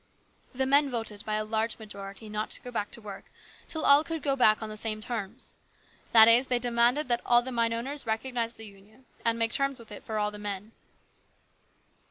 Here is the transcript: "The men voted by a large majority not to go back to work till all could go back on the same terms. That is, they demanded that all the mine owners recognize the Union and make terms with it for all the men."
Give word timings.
"The 0.55 0.65
men 0.65 0.89
voted 0.89 1.23
by 1.25 1.35
a 1.35 1.45
large 1.45 1.77
majority 1.77 2.27
not 2.27 2.49
to 2.49 2.61
go 2.63 2.71
back 2.71 2.89
to 2.89 3.01
work 3.01 3.25
till 3.69 3.85
all 3.85 4.03
could 4.03 4.23
go 4.23 4.35
back 4.35 4.63
on 4.63 4.67
the 4.69 4.75
same 4.75 4.99
terms. 4.99 5.57
That 6.11 6.27
is, 6.27 6.47
they 6.47 6.57
demanded 6.57 7.07
that 7.09 7.21
all 7.23 7.43
the 7.43 7.51
mine 7.51 7.71
owners 7.71 8.07
recognize 8.07 8.53
the 8.53 8.65
Union 8.65 9.05
and 9.23 9.37
make 9.37 9.51
terms 9.51 9.77
with 9.77 9.91
it 9.91 10.03
for 10.03 10.17
all 10.17 10.31
the 10.31 10.39
men." 10.39 10.71